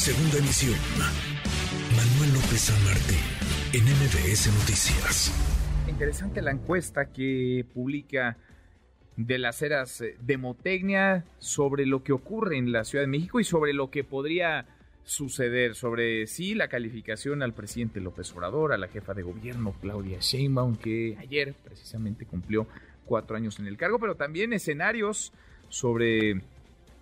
Segunda 0.00 0.38
emisión. 0.38 0.78
Manuel 1.94 2.32
López 2.32 2.58
San 2.58 2.84
Martín, 2.86 3.18
en 3.74 3.84
MBS 3.84 4.46
Noticias. 4.46 5.30
Interesante 5.90 6.40
la 6.40 6.52
encuesta 6.52 7.12
que 7.12 7.66
publica 7.74 8.38
de 9.18 9.38
las 9.38 9.60
eras 9.60 10.00
eh, 10.00 10.16
de 10.18 10.38
Motecnia 10.38 11.26
sobre 11.38 11.84
lo 11.84 12.02
que 12.02 12.14
ocurre 12.14 12.56
en 12.56 12.72
la 12.72 12.84
Ciudad 12.84 13.04
de 13.04 13.10
México 13.10 13.40
y 13.40 13.44
sobre 13.44 13.74
lo 13.74 13.90
que 13.90 14.02
podría 14.02 14.64
suceder, 15.04 15.74
sobre 15.74 16.26
sí 16.26 16.54
la 16.54 16.68
calificación 16.68 17.42
al 17.42 17.52
presidente 17.52 18.00
López 18.00 18.32
Obrador, 18.32 18.72
a 18.72 18.78
la 18.78 18.88
jefa 18.88 19.12
de 19.12 19.22
gobierno 19.22 19.74
Claudia 19.82 20.20
Sheinbaum, 20.20 20.76
que 20.76 21.18
ayer 21.20 21.52
precisamente 21.62 22.24
cumplió 22.24 22.66
cuatro 23.04 23.36
años 23.36 23.58
en 23.58 23.66
el 23.66 23.76
cargo, 23.76 23.98
pero 23.98 24.14
también 24.14 24.54
escenarios 24.54 25.34
sobre 25.68 26.40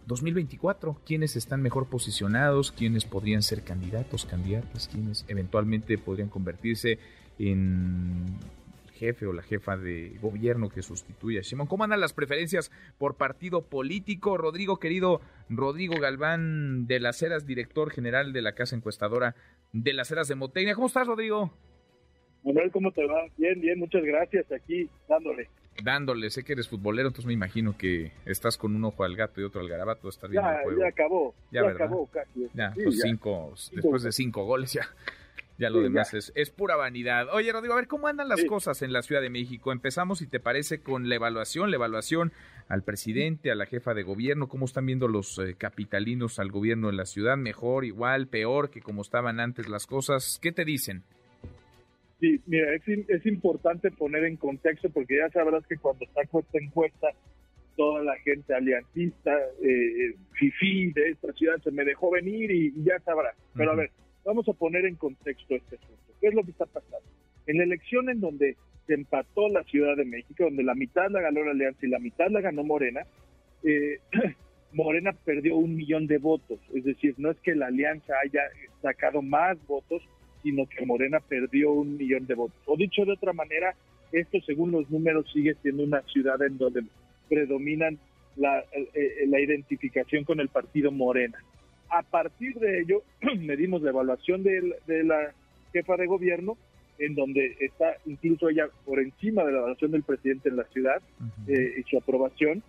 2024, 0.09 1.01
quiénes 1.07 1.37
están 1.37 1.63
mejor 1.63 1.89
posicionados, 1.89 2.73
quiénes 2.73 3.05
podrían 3.05 3.43
ser 3.43 3.63
candidatos, 3.63 4.25
candidatas, 4.25 4.89
quiénes 4.89 5.25
eventualmente 5.29 5.99
podrían 5.99 6.29
convertirse 6.29 6.99
en 7.39 8.27
jefe 8.95 9.27
o 9.27 9.33
la 9.33 9.43
jefa 9.43 9.77
de 9.77 10.17
gobierno 10.21 10.71
que 10.71 10.83
sustituya 10.83 11.41
a 11.41 11.43
Shimon. 11.43 11.69
¿Cómo 11.69 11.85
andan 11.85 12.01
las 12.01 12.13
preferencias 12.13 12.73
por 12.99 13.17
partido 13.17 13.63
político? 13.63 14.37
Rodrigo, 14.37 14.81
querido 14.81 15.21
Rodrigo 15.49 16.01
Galván 16.01 16.87
de 16.87 16.99
las 16.99 17.23
Heras, 17.23 17.47
director 17.47 17.91
general 17.91 18.33
de 18.33 18.43
la 18.43 18.53
Casa 18.53 18.75
Encuestadora 18.75 19.37
de 19.73 19.93
las 19.93 20.11
Heras 20.11 20.27
de 20.27 20.35
Motecnia. 20.35 20.75
¿Cómo 20.75 20.89
estás, 20.89 21.07
Rodrigo? 21.07 21.53
Manuel, 22.43 22.71
¿cómo 22.71 22.91
te 22.93 23.07
va? 23.07 23.27
Bien, 23.37 23.61
bien, 23.61 23.79
muchas 23.79 24.03
gracias. 24.03 24.51
Aquí 24.51 24.89
dándole. 25.09 25.49
Dándole, 25.83 26.31
sé 26.31 26.43
que 26.43 26.55
eres 26.55 26.69
futbolero, 26.69 27.09
entonces 27.09 27.27
me 27.27 27.33
imagino 27.33 27.77
que 27.77 28.13
estás 28.27 28.59
con 28.59 28.75
un 28.75 28.85
ojo 28.85 29.05
al 29.05 29.15
gato 29.15 29.41
y 29.41 29.45
otro 29.45 29.61
al 29.61 29.69
garabato. 29.69 30.09
Estar 30.09 30.31
ya, 30.31 30.61
ya 30.79 30.89
acabó, 30.89 31.35
ya, 31.53 31.69
acabó 31.69 32.07
casi. 32.07 32.49
Ya, 32.55 32.73
pues 32.75 33.01
Cinco, 33.01 33.55
después 33.73 34.03
de 34.03 34.13
cinco 34.13 34.45
goles 34.45 34.73
ya. 34.73 34.89
Ya 35.59 35.71
lo 35.71 35.81
demás 35.81 36.15
es, 36.15 36.33
es, 36.37 36.51
pura 36.51 36.77
vanidad. 36.77 37.27
Oye, 37.35 37.51
Rodrigo, 37.51 37.75
a 37.75 37.79
ver, 37.79 37.89
¿cómo 37.89 38.07
andan 38.07 38.29
las 38.29 38.45
cosas 38.45 38.81
en 38.83 38.93
la 38.93 39.03
Ciudad 39.03 39.21
de 39.21 39.29
México? 39.29 39.73
Empezamos, 39.73 40.21
si 40.21 40.29
te 40.29 40.39
parece, 40.39 40.83
con 40.83 41.09
la 41.09 41.17
evaluación, 41.17 41.71
la 41.71 41.77
evaluación 41.77 42.33
al 42.69 42.85
presidente, 42.85 43.51
a 43.51 43.57
la 43.57 43.67
jefa 43.67 43.93
de 43.93 44.05
gobierno, 44.05 44.49
cómo 44.49 44.67
están 44.67 44.87
viendo 44.87 45.09
los 45.09 45.37
eh, 45.41 45.57
capitalinos 45.59 46.39
al 46.39 46.53
gobierno 46.53 46.87
de 46.89 46.93
la 46.93 47.07
ciudad, 47.07 47.37
mejor, 47.37 47.85
igual, 47.85 48.29
peor 48.29 48.71
que 48.71 48.81
como 48.81 49.03
estaban 49.03 49.41
antes 49.41 49.69
las 49.69 49.89
cosas. 49.89 50.39
¿Qué 50.41 50.53
te 50.53 50.65
dicen? 50.65 51.03
Sí, 52.21 52.41
mira, 52.47 52.75
es, 52.75 52.83
es 52.87 53.27
importante 53.27 53.91
poner 53.91 54.25
en 54.25 54.37
contexto 54.37 54.91
porque 54.91 55.19
ya 55.19 55.31
sabrás 55.31 55.67
que 55.67 55.77
cuando 55.77 56.05
saco 56.15 56.41
esta 56.41 56.59
encuesta, 56.59 57.09
toda 57.79 58.03
la 58.03 58.17
gente 58.19 58.53
aliancista, 58.53 59.33
eh, 59.63 60.15
FIFI 60.33 60.93
de 60.93 61.11
esta 61.11 61.33
ciudad 61.33 61.59
se 61.63 61.71
me 61.71 61.85
dejó 61.85 62.11
venir 62.11 62.51
y, 62.51 62.73
ya 62.83 62.99
sabrás. 63.05 63.37
Pero 63.55 63.71
a 63.71 63.77
ver, 63.77 63.91
vamos 64.25 64.49
a 64.49 64.53
poner 64.53 64.85
en 64.85 64.97
contexto 64.97 65.55
este 65.55 65.77
asunto. 65.77 66.13
¿Qué 66.21 66.27
es 66.27 66.35
lo 66.35 66.43
que 66.43 66.51
está 66.51 66.67
pasando? 66.67 67.09
En 67.47 67.59
la 67.59 67.63
elección 67.63 68.11
en 68.11 68.21
donde 68.21 68.57
se 68.89 68.95
empató 68.95 69.49
la 69.49 69.63
Ciudad 69.63 69.97
de 69.97 70.05
México, 70.05 70.45
donde 70.45 70.65
la 70.65 70.75
mitad 70.75 71.09
la 71.09 71.21
ganó 71.21 71.45
la 71.45 71.53
Alianza 71.53 71.87
y 71.87 71.89
la 71.89 72.01
mitad 72.01 72.29
la 72.31 72.41
ganó 72.41 72.65
Morena, 72.65 73.03
eh, 73.63 74.01
Morena 74.73 75.13
perdió 75.13 75.57
un 75.57 75.77
millón 75.77 76.09
de 76.09 76.19
votos. 76.19 76.59
Es 76.75 76.83
decir, 76.83 77.15
no 77.17 77.31
es 77.31 77.39
que 77.41 77.55
la 77.55 77.67
Alianza 77.67 78.13
haya 78.25 78.43
sacado 78.83 79.23
más 79.23 79.57
votos, 79.69 80.03
sino 80.43 80.67
que 80.67 80.85
Morena 80.87 81.21
perdió 81.21 81.73
un 81.73 81.97
millón 81.97 82.27
de 82.27 82.35
votos. 82.35 82.59
O 82.67 82.77
dicho 82.77 83.05
de 83.05 83.13
otra 83.13 83.33
manera, 83.33 83.75
esto 84.13 84.39
según 84.47 84.73
los 84.73 84.91
números 84.91 85.31
sigue 85.33 85.55
siendo 85.63 85.83
una 85.83 86.03
ciudad 86.03 86.41
en 86.43 86.59
donde 86.59 86.83
predominan 87.29 87.99
la, 88.37 88.61
eh, 88.73 89.27
la 89.27 89.41
identificación 89.41 90.25
con 90.25 90.41
el 90.41 90.49
partido 90.49 90.91
Morena. 90.91 91.39
A 91.91 92.03
partir 92.03 92.55
de 92.59 92.81
ello, 92.81 93.03
medimos 93.39 93.83
la 93.83 93.91
evaluación 93.91 94.43
de, 94.43 94.75
la 95.05 95.33
jefa 95.73 95.97
de 95.97 96.07
gobierno, 96.07 96.57
en 96.99 97.15
donde 97.15 97.57
está 97.61 97.97
incluso 98.07 98.49
ella 98.49 98.69
por 98.85 98.99
encima 98.99 99.45
de 99.45 99.53
la 99.53 99.59
evaluación 99.59 99.93
del 99.93 100.03
presidente 100.03 100.49
en 100.49 100.57
la 100.57 100.65
ciudad 100.65 101.01
eh, 101.47 101.75
y 101.79 101.83
su 101.89 101.97
aprobación, 101.99 102.63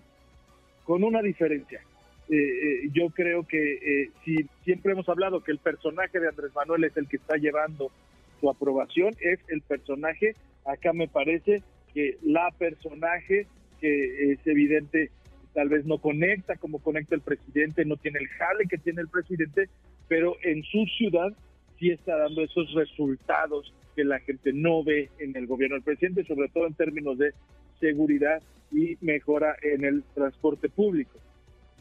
con 0.85 1.03
una 1.03 1.21
diferencia. 1.21 1.81
Eh, 2.29 2.35
eh, 2.35 2.89
yo 2.93 3.09
creo 3.09 3.43
que 3.47 3.73
eh, 3.73 4.11
si 4.23 4.47
siempre 4.63 4.91
hemos 4.91 5.09
hablado 5.09 5.43
que 5.43 5.51
el 5.51 5.57
personaje 5.57 6.19
de 6.19 6.27
Andrés 6.27 6.51
Manuel 6.53 6.83
es 6.83 6.95
el 6.95 7.07
que 7.07 7.17
está 7.17 7.37
llevando 7.37 7.91
su 8.39 8.49
aprobación, 8.49 9.15
es 9.19 9.39
el 9.47 9.61
personaje, 9.61 10.35
acá 10.63 10.93
me 10.93 11.07
parece 11.07 11.63
que 11.93 12.17
la 12.21 12.51
personaje 12.57 13.47
que 13.81 14.33
es 14.33 14.45
evidente 14.45 15.09
tal 15.53 15.69
vez 15.69 15.85
no 15.85 15.97
conecta 15.97 16.55
como 16.57 16.77
conecta 16.77 17.15
el 17.15 17.21
presidente, 17.21 17.83
no 17.83 17.97
tiene 17.97 18.19
el 18.19 18.27
jale 18.27 18.65
que 18.67 18.77
tiene 18.77 19.01
el 19.01 19.07
presidente, 19.07 19.67
pero 20.07 20.35
en 20.43 20.61
su 20.63 20.85
ciudad 20.85 21.33
sí 21.79 21.89
está 21.89 22.15
dando 22.15 22.43
esos 22.43 22.71
resultados 22.73 23.73
que 23.95 24.03
la 24.03 24.19
gente 24.19 24.53
no 24.53 24.83
ve 24.83 25.09
en 25.17 25.35
el 25.35 25.47
gobierno 25.47 25.77
del 25.77 25.83
presidente, 25.83 26.25
sobre 26.25 26.49
todo 26.49 26.67
en 26.67 26.75
términos 26.75 27.17
de 27.17 27.33
seguridad 27.79 28.43
y 28.71 28.97
mejora 29.01 29.55
en 29.63 29.83
el 29.83 30.03
transporte 30.13 30.69
público. 30.69 31.17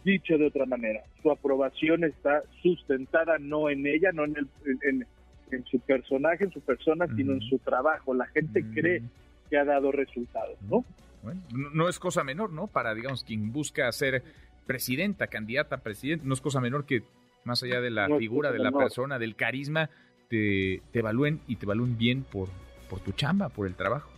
Dicho 0.04 0.38
de 0.38 0.46
otra 0.46 0.64
manera, 0.64 1.02
su 1.22 1.30
aprobación 1.30 2.04
está 2.04 2.42
sustentada 2.62 3.38
no 3.38 3.68
en 3.68 3.86
ella, 3.86 4.10
no 4.12 4.24
en, 4.24 4.36
el, 4.36 5.06
en, 5.50 5.64
su 5.66 5.80
personaje, 5.80 6.44
en 6.44 6.52
su 6.52 6.60
persona, 6.60 7.06
sino 7.16 7.32
en 7.32 7.40
su 7.42 7.58
trabajo. 7.58 8.14
La 8.14 8.26
gente 8.26 8.64
cree 8.74 9.02
que 9.50 9.58
ha 9.58 9.64
dado 9.64 9.92
resultados, 9.92 10.56
¿no? 10.62 10.84
Bueno, 11.22 11.42
no 11.50 11.88
es 11.88 11.98
cosa 11.98 12.22
menor, 12.22 12.52
¿no? 12.52 12.68
Para, 12.68 12.94
digamos, 12.94 13.24
quien 13.24 13.52
busca 13.52 13.90
ser 13.92 14.22
presidenta, 14.66 15.26
candidata 15.26 15.76
a 15.76 15.80
presidente, 15.80 16.24
no 16.26 16.34
es 16.34 16.40
cosa 16.40 16.60
menor 16.60 16.86
que 16.86 17.02
más 17.44 17.62
allá 17.62 17.80
de 17.80 17.90
la 17.90 18.06
figura, 18.18 18.52
de 18.52 18.58
la 18.58 18.70
persona, 18.70 19.18
del 19.18 19.34
carisma, 19.34 19.90
te, 20.28 20.82
te 20.92 20.98
evalúen 21.00 21.40
y 21.48 21.56
te 21.56 21.64
evalúen 21.64 21.98
bien 21.98 22.22
por, 22.22 22.48
por 22.88 23.00
tu 23.00 23.12
chamba, 23.12 23.48
por 23.48 23.66
el 23.66 23.74
trabajo. 23.74 24.10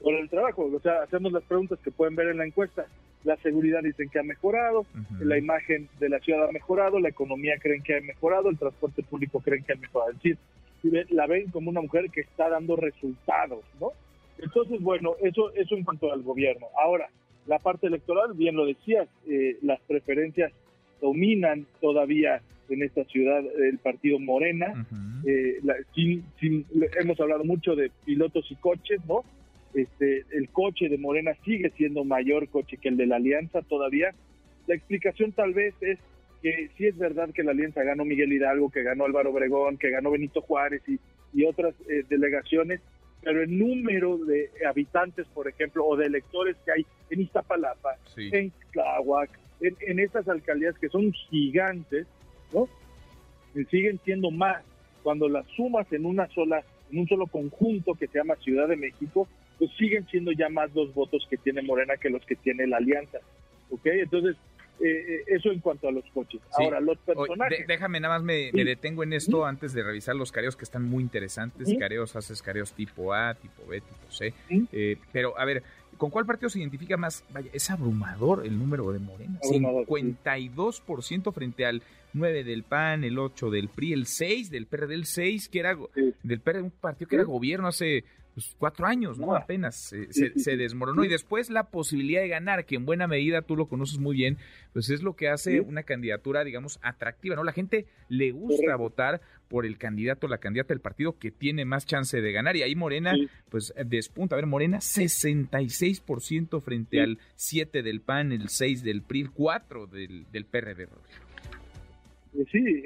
Por 0.00 0.14
el 0.14 0.28
trabajo, 0.28 0.68
o 0.74 0.80
sea, 0.80 1.02
hacemos 1.04 1.32
las 1.32 1.44
preguntas 1.44 1.78
que 1.82 1.92
pueden 1.92 2.16
ver 2.16 2.28
en 2.28 2.38
la 2.38 2.46
encuesta 2.46 2.86
la 3.24 3.36
seguridad 3.36 3.82
dicen 3.82 4.08
que 4.08 4.18
ha 4.18 4.24
mejorado, 4.24 4.84
la 5.20 5.38
imagen 5.38 5.88
de 6.00 6.08
la 6.08 6.18
ciudad 6.20 6.48
ha 6.48 6.52
mejorado, 6.52 6.98
la 6.98 7.08
economía 7.08 7.54
creen 7.58 7.82
que 7.82 7.96
ha 7.96 8.00
mejorado, 8.00 8.48
el 8.48 8.58
transporte 8.58 9.02
público 9.02 9.40
creen 9.40 9.64
que 9.64 9.72
ha 9.72 9.76
mejorado. 9.76 10.10
Es 10.12 10.16
decir, 10.22 10.38
la 11.10 11.26
ven 11.26 11.50
como 11.50 11.70
una 11.70 11.80
mujer 11.80 12.10
que 12.10 12.22
está 12.22 12.48
dando 12.48 12.76
resultados, 12.76 13.64
¿no? 13.80 13.90
Entonces, 14.38 14.80
bueno, 14.80 15.14
eso, 15.22 15.52
eso 15.54 15.76
en 15.76 15.84
cuanto 15.84 16.12
al 16.12 16.22
gobierno. 16.22 16.66
Ahora, 16.82 17.08
la 17.46 17.58
parte 17.58 17.86
electoral, 17.86 18.32
bien 18.34 18.56
lo 18.56 18.66
decías, 18.66 19.08
eh, 19.28 19.56
las 19.62 19.80
preferencias 19.82 20.52
dominan 21.00 21.66
todavía 21.80 22.40
en 22.68 22.82
esta 22.82 23.04
ciudad 23.04 23.42
el 23.60 23.78
partido 23.78 24.18
Morena. 24.18 24.86
Eh, 25.26 25.60
hemos 27.00 27.20
hablado 27.20 27.44
mucho 27.44 27.76
de 27.76 27.90
pilotos 28.04 28.50
y 28.50 28.56
coches, 28.56 29.00
¿no? 29.06 29.24
Este, 29.74 30.24
el 30.32 30.48
coche 30.50 30.88
de 30.88 30.98
Morena 30.98 31.32
sigue 31.44 31.70
siendo 31.76 32.04
mayor 32.04 32.48
coche 32.48 32.76
que 32.76 32.88
el 32.88 32.96
de 32.96 33.06
la 33.06 33.16
Alianza 33.16 33.62
todavía. 33.62 34.14
La 34.66 34.74
explicación 34.74 35.32
tal 35.32 35.54
vez 35.54 35.74
es 35.80 35.98
que 36.42 36.70
sí 36.76 36.86
es 36.86 36.96
verdad 36.98 37.30
que 37.32 37.42
la 37.42 37.52
Alianza 37.52 37.82
ganó 37.82 38.04
Miguel 38.04 38.32
Hidalgo, 38.32 38.70
que 38.70 38.82
ganó 38.82 39.04
Álvaro 39.04 39.30
Obregón, 39.30 39.78
que 39.78 39.90
ganó 39.90 40.10
Benito 40.10 40.40
Juárez 40.42 40.82
y, 40.88 40.98
y 41.32 41.44
otras 41.44 41.74
eh, 41.88 42.04
delegaciones, 42.08 42.80
pero 43.22 43.42
el 43.42 43.56
número 43.56 44.18
de 44.18 44.50
habitantes, 44.68 45.26
por 45.28 45.48
ejemplo, 45.48 45.86
o 45.86 45.96
de 45.96 46.06
electores 46.06 46.56
que 46.64 46.72
hay 46.72 46.86
en 47.10 47.20
Iztapalapa, 47.20 47.96
en 48.16 48.52
Tláhuac, 48.72 49.30
en, 49.60 49.76
en 49.86 50.00
estas 50.00 50.28
alcaldías 50.28 50.76
que 50.78 50.88
son 50.88 51.12
gigantes, 51.12 52.06
¿no? 52.52 52.68
siguen 53.70 54.00
siendo 54.04 54.30
más 54.30 54.64
cuando 55.02 55.28
las 55.28 55.46
sumas 55.48 55.90
en 55.92 56.06
una 56.06 56.26
sola 56.28 56.64
en 56.90 56.98
un 56.98 57.08
solo 57.08 57.26
conjunto 57.26 57.94
que 57.94 58.06
se 58.06 58.18
llama 58.18 58.36
Ciudad 58.36 58.68
de 58.68 58.76
México 58.76 59.28
pues 59.58 59.70
siguen 59.78 60.06
siendo 60.08 60.32
ya 60.32 60.48
más 60.48 60.74
los 60.74 60.92
votos 60.94 61.26
que 61.28 61.36
tiene 61.36 61.62
Morena 61.62 61.96
que 61.96 62.10
los 62.10 62.24
que 62.24 62.36
tiene 62.36 62.66
la 62.66 62.78
Alianza. 62.78 63.18
¿Ok? 63.70 63.86
Entonces, 63.86 64.36
eh, 64.80 64.86
eh, 64.86 65.24
eso 65.28 65.50
en 65.52 65.60
cuanto 65.60 65.86
a 65.88 65.92
los 65.92 66.04
coches. 66.12 66.40
Ahora, 66.58 66.80
los 66.80 66.98
personajes. 66.98 67.66
déjame 67.68 68.00
nada 68.00 68.14
más 68.14 68.24
me, 68.24 68.50
detengo 68.52 69.04
en 69.04 69.12
esto 69.12 69.44
antes 69.46 69.72
de 69.74 69.82
revisar 69.82 70.16
los 70.16 70.32
careos 70.32 70.56
que 70.56 70.64
están 70.64 70.82
muy 70.82 71.02
interesantes. 71.02 71.72
Careos, 71.78 72.16
haces 72.16 72.42
careos 72.42 72.72
tipo 72.72 73.14
A, 73.14 73.34
tipo 73.34 73.64
B, 73.66 73.80
tipo 73.80 74.10
C. 74.10 74.34
Eh, 74.72 74.96
pero, 75.12 75.38
a 75.38 75.44
ver, 75.44 75.62
¿con 75.98 76.10
cuál 76.10 76.26
partido 76.26 76.48
se 76.48 76.58
identifica 76.58 76.96
más? 76.96 77.24
Vaya, 77.30 77.48
es 77.52 77.70
abrumador 77.70 78.44
el 78.44 78.58
número 78.58 78.90
de 78.92 78.98
Morena. 78.98 79.38
52% 79.42 81.32
frente 81.32 81.64
al 81.64 81.82
9 82.12 82.44
del 82.44 82.62
PAN, 82.64 83.04
el 83.04 83.18
8 83.18 83.50
del 83.50 83.68
PRI, 83.68 83.92
el 83.92 84.06
6 84.06 84.50
del 84.50 84.66
PRD, 84.66 84.94
el 84.94 85.06
6 85.06 85.48
que 85.48 85.58
era 85.60 85.76
del 86.22 86.40
PRD, 86.40 86.62
un 86.62 86.70
partido 86.70 87.08
que 87.08 87.16
era 87.16 87.24
gobierno 87.24 87.68
hace 87.68 88.04
pues, 88.34 88.54
cuatro 88.58 88.86
años, 88.86 89.18
¿no? 89.18 89.34
Apenas 89.34 89.76
se, 89.76 90.56
desmoronó. 90.56 91.04
Y 91.04 91.08
después 91.08 91.50
la 91.50 91.64
posibilidad 91.64 92.22
de 92.22 92.28
ganar, 92.28 92.64
que 92.64 92.76
en 92.76 92.86
buena 92.86 93.06
medida 93.06 93.42
tú 93.42 93.56
lo 93.56 93.66
conoces 93.66 93.98
muy 93.98 94.16
bien, 94.16 94.38
pues 94.72 94.88
es 94.88 95.02
lo 95.02 95.16
que 95.16 95.28
hace 95.28 95.60
una 95.60 95.82
candidatura, 95.82 96.42
digamos, 96.42 96.78
atractiva, 96.82 97.36
¿no? 97.36 97.44
La 97.44 97.52
gente 97.52 97.86
le 98.08 98.30
gusta 98.30 98.74
votar 98.76 99.20
por 99.48 99.66
el 99.66 99.76
candidato, 99.76 100.28
la 100.28 100.38
candidata 100.38 100.68
del 100.68 100.80
partido 100.80 101.18
que 101.18 101.30
tiene 101.30 101.66
más 101.66 101.84
chance 101.84 102.22
de 102.22 102.32
ganar. 102.32 102.56
Y 102.56 102.62
ahí 102.62 102.74
Morena, 102.74 103.14
pues 103.50 103.74
despunta. 103.84 104.34
A 104.34 104.36
ver, 104.36 104.46
Morena, 104.46 104.78
66% 104.78 106.62
frente 106.62 107.02
al 107.02 107.18
7 107.34 107.82
del 107.82 108.00
PAN, 108.00 108.32
el 108.32 108.48
6 108.48 108.82
del 108.82 109.02
PRI, 109.02 109.20
el 109.20 109.30
4 109.30 109.86
del, 109.88 110.26
del 110.32 110.46
PRD. 110.46 110.88
Sí, 112.50 112.82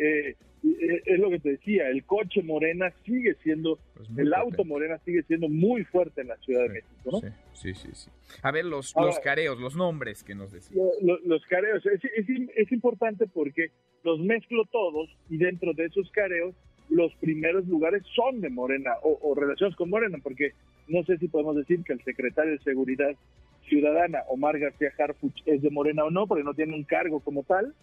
es 1.06 1.18
lo 1.18 1.30
que 1.30 1.38
te 1.38 1.50
decía, 1.50 1.88
el 1.88 2.04
coche 2.04 2.42
Morena 2.42 2.92
sigue 3.04 3.34
siendo, 3.42 3.78
pues 3.94 4.08
el 4.16 4.32
auto 4.34 4.64
Morena 4.64 4.98
sigue 5.04 5.22
siendo 5.24 5.48
muy 5.48 5.84
fuerte 5.84 6.22
en 6.22 6.28
la 6.28 6.36
Ciudad 6.38 6.62
de 6.62 6.68
México, 6.68 7.10
¿no? 7.12 7.20
Sí, 7.52 7.74
sí, 7.74 7.88
sí. 7.92 8.10
A 8.42 8.50
ver, 8.50 8.64
los, 8.64 8.94
los 8.96 9.18
careos, 9.20 9.58
los 9.60 9.76
nombres 9.76 10.24
que 10.24 10.34
nos 10.34 10.52
decían. 10.52 10.86
Los, 11.24 11.44
careos, 11.46 11.84
es, 11.86 12.00
es, 12.56 12.72
importante 12.72 13.26
porque 13.26 13.70
los 14.02 14.20
mezclo 14.20 14.64
todos 14.70 15.08
y 15.30 15.36
dentro 15.36 15.72
de 15.74 15.86
esos 15.86 16.10
careos 16.10 16.54
los 16.88 17.12
primeros 17.16 17.66
lugares 17.66 18.02
son 18.14 18.40
de 18.40 18.48
Morena 18.48 18.92
o, 19.02 19.18
o 19.22 19.34
relacionados 19.34 19.76
con 19.76 19.90
Morena, 19.90 20.18
porque 20.22 20.52
no 20.88 21.02
sé 21.04 21.18
si 21.18 21.28
podemos 21.28 21.56
decir 21.56 21.82
que 21.82 21.92
el 21.92 22.02
secretario 22.04 22.52
de 22.52 22.58
Seguridad 22.60 23.14
Ciudadana, 23.68 24.20
Omar 24.28 24.58
García 24.58 24.92
Harfuch, 24.96 25.42
es 25.46 25.62
de 25.62 25.70
Morena 25.70 26.04
o 26.04 26.10
no, 26.10 26.26
porque 26.26 26.44
no 26.44 26.54
tiene 26.54 26.74
un 26.74 26.84
cargo 26.84 27.20
como 27.20 27.42
tal, 27.42 27.74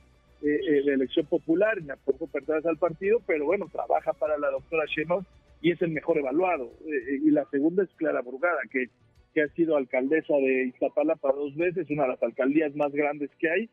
eh, 0.45 0.59
eh, 0.67 0.83
de 0.83 0.95
elección 0.95 1.25
popular, 1.27 1.79
ni 1.79 1.87
tampoco 1.87 2.27
pertenece 2.27 2.67
al 2.67 2.77
partido, 2.77 3.21
pero 3.25 3.45
bueno, 3.45 3.69
trabaja 3.71 4.11
para 4.11 4.37
la 4.37 4.51
doctora 4.51 4.83
Sheinbaum 4.93 5.23
y 5.61 5.71
es 5.71 5.81
el 5.81 5.91
mejor 5.91 6.17
evaluado. 6.17 6.69
Eh, 6.85 7.21
y 7.23 7.31
la 7.31 7.45
segunda 7.45 7.81
es 7.81 7.89
Clara 7.95 8.21
Brugada, 8.21 8.59
que, 8.69 8.87
que 9.33 9.43
ha 9.43 9.47
sido 9.53 9.77
alcaldesa 9.77 10.33
de 10.33 10.65
Iztapalapa 10.65 11.31
dos 11.31 11.55
veces, 11.55 11.89
una 11.89 12.03
de 12.03 12.09
las 12.09 12.23
alcaldías 12.23 12.75
más 12.75 12.91
grandes 12.91 13.29
que 13.39 13.49
hay, 13.49 13.69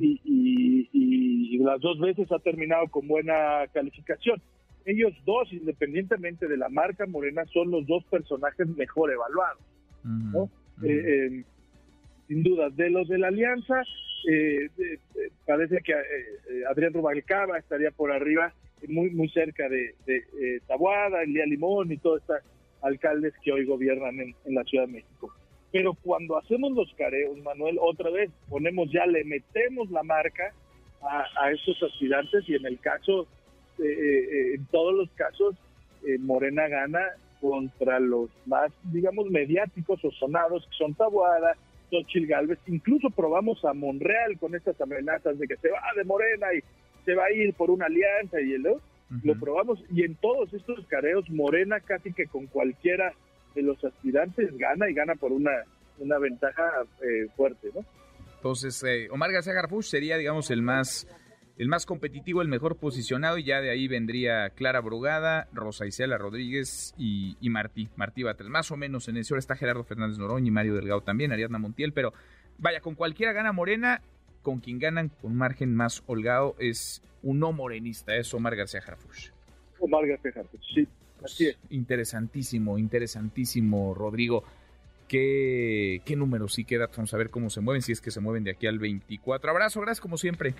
y, 0.00 0.18
y, 0.24 1.58
las 1.58 1.80
dos 1.82 1.98
veces 1.98 2.32
ha 2.32 2.38
terminado 2.38 2.86
con 2.88 3.06
buena 3.08 3.66
calificación. 3.74 4.40
Ellos 4.86 5.12
dos, 5.26 5.52
independientemente 5.52 6.48
de 6.48 6.56
la 6.56 6.70
marca 6.70 7.04
Morena, 7.06 7.44
son 7.52 7.70
los 7.72 7.86
dos 7.86 8.04
personajes 8.04 8.68
mejor 8.68 9.10
evaluados. 9.12 9.58
sin 12.28 12.42
duda, 12.42 12.70
de 12.70 12.88
los 12.88 13.06
de 13.08 13.18
la 13.18 13.28
alianza, 13.28 13.82
eh, 14.26 14.68
parece 15.46 15.80
que 15.82 15.92
eh, 15.92 16.64
Adrián 16.68 16.92
Rubalcaba 16.92 17.58
estaría 17.58 17.90
por 17.90 18.10
arriba, 18.12 18.52
muy 18.88 19.10
muy 19.10 19.28
cerca 19.28 19.68
de, 19.68 19.94
de 20.04 20.16
eh, 20.16 20.60
Tabuada, 20.66 21.22
Elía 21.22 21.46
Limón 21.46 21.92
y 21.92 21.96
todos 21.96 22.20
estos 22.20 22.40
alcaldes 22.82 23.32
que 23.42 23.52
hoy 23.52 23.64
gobiernan 23.64 24.20
en, 24.20 24.54
la 24.54 24.64
Ciudad 24.64 24.86
de 24.86 24.94
México. 24.94 25.32
Pero 25.72 25.94
cuando 25.94 26.36
hacemos 26.36 26.72
los 26.72 26.92
careos, 26.94 27.36
Manuel, 27.38 27.78
otra 27.80 28.10
vez 28.10 28.30
ponemos 28.48 28.90
ya, 28.92 29.06
le 29.06 29.24
metemos 29.24 29.90
la 29.90 30.02
marca 30.02 30.52
a, 31.02 31.50
estos 31.52 31.82
aspirantes 31.82 32.48
y 32.48 32.54
en 32.54 32.66
el 32.66 32.78
caso, 32.80 33.26
eh, 33.78 34.54
en 34.54 34.64
todos 34.66 34.94
los 34.94 35.10
casos, 35.10 35.56
Morena 36.20 36.68
gana 36.68 37.00
contra 37.40 37.98
los 37.98 38.30
más, 38.46 38.72
digamos, 38.84 39.28
mediáticos 39.30 40.04
o 40.04 40.10
sonados, 40.12 40.64
que 40.66 40.76
son 40.76 40.94
Tabuada, 40.94 41.56
Xochitl 41.90 42.26
Galvez. 42.26 42.58
Incluso 42.66 43.10
probamos 43.10 43.64
a 43.64 43.72
Monreal 43.72 44.38
con 44.38 44.54
estas 44.54 44.80
amenazas 44.80 45.38
de 45.38 45.46
que 45.46 45.56
se 45.56 45.70
va 45.70 45.80
de 45.96 46.04
Morena 46.04 46.46
y 46.54 46.60
se 47.04 47.14
va 47.14 47.26
a 47.26 47.32
ir 47.32 47.54
por 47.54 47.70
una 47.70 47.86
alianza 47.86 48.40
y 48.40 48.52
el 48.52 48.66
lo 49.22 49.38
probamos 49.38 49.78
y 49.92 50.02
en 50.02 50.16
todos 50.16 50.52
estos 50.52 50.84
careos 50.86 51.30
Morena 51.30 51.78
casi 51.78 52.12
que 52.12 52.26
con 52.26 52.46
cualquiera 52.46 53.12
de 53.54 53.62
los 53.62 53.82
aspirantes 53.84 54.56
gana 54.58 54.90
y 54.90 54.94
gana 54.94 55.14
por 55.14 55.30
una, 55.30 55.52
una 55.98 56.18
ventaja 56.18 56.64
eh, 57.02 57.28
fuerte, 57.36 57.70
¿no? 57.72 57.84
Entonces, 58.36 58.82
eh, 58.84 59.08
Omar 59.10 59.32
García 59.32 59.54
Garfuch 59.54 59.84
sería, 59.86 60.16
digamos, 60.16 60.50
el 60.50 60.62
más 60.62 61.06
el 61.58 61.68
más 61.68 61.86
competitivo, 61.86 62.42
el 62.42 62.48
mejor 62.48 62.76
posicionado, 62.76 63.38
y 63.38 63.44
ya 63.44 63.60
de 63.60 63.70
ahí 63.70 63.88
vendría 63.88 64.50
Clara 64.50 64.80
Brugada, 64.80 65.48
Rosa 65.52 65.86
Isela 65.86 66.18
Rodríguez 66.18 66.94
y, 66.98 67.36
Martí, 67.48 67.88
Martí 67.96 68.22
Batel. 68.22 68.50
Más 68.50 68.70
o 68.70 68.76
menos 68.76 69.08
en 69.08 69.16
ese 69.16 69.32
hora 69.32 69.38
está 69.38 69.56
Gerardo 69.56 69.84
Fernández 69.84 70.18
Noroña 70.18 70.48
y 70.48 70.50
Mario 70.50 70.74
Delgado 70.74 71.00
también, 71.00 71.32
Ariadna 71.32 71.58
Montiel, 71.58 71.92
pero 71.92 72.12
vaya, 72.58 72.80
con 72.80 72.94
cualquiera 72.94 73.32
gana 73.32 73.52
Morena, 73.52 74.02
con 74.42 74.60
quien 74.60 74.78
ganan 74.78 75.08
con 75.08 75.34
margen 75.34 75.74
más 75.74 76.02
holgado 76.06 76.54
es 76.58 77.02
un 77.22 77.40
no 77.40 77.52
morenista, 77.52 78.14
es 78.14 78.32
Omar 78.34 78.54
García 78.54 78.82
Harfuch. 78.86 79.30
Omar 79.80 80.06
García 80.06 80.32
Harfuch, 80.36 80.62
sí, 80.74 80.86
así 81.24 81.46
es. 81.48 81.58
Interesantísimo, 81.70 82.78
interesantísimo, 82.78 83.94
Rodrigo. 83.94 84.44
¿Qué, 85.08 86.02
qué 86.04 86.16
números 86.16 86.58
y 86.58 86.64
qué 86.64 86.76
datos? 86.78 86.96
Vamos 86.98 87.14
a 87.14 87.16
ver 87.16 87.30
cómo 87.30 87.48
se 87.48 87.60
mueven, 87.60 87.80
si 87.80 87.92
es 87.92 88.00
que 88.00 88.10
se 88.10 88.20
mueven 88.20 88.44
de 88.44 88.50
aquí 88.50 88.66
al 88.66 88.78
24. 88.78 89.50
Abrazo, 89.50 89.80
gracias 89.80 90.00
como 90.00 90.18
siempre. 90.18 90.54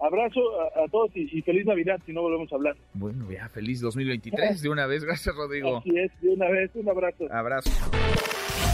Abrazo 0.00 0.40
a, 0.76 0.88
todos 0.88 1.10
y, 1.14 1.42
feliz 1.42 1.66
Navidad 1.66 2.00
si 2.06 2.12
no 2.12 2.22
volvemos 2.22 2.50
a 2.52 2.56
hablar. 2.56 2.76
Bueno, 2.94 3.30
ya 3.30 3.48
feliz 3.48 3.80
2023 3.80 4.62
de 4.62 4.68
una 4.68 4.86
vez. 4.86 5.04
Gracias, 5.04 5.34
Rodrigo. 5.34 5.78
Así 5.78 5.90
es, 5.98 6.10
de 6.20 6.30
una 6.30 6.48
vez. 6.48 6.70
Un 6.74 6.88
abrazo. 6.88 7.26
Abrazo. 7.30 7.70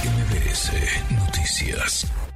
MBS 0.05 0.73
Noticias. 1.19 2.36